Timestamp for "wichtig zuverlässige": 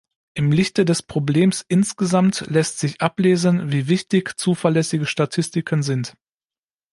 3.87-5.05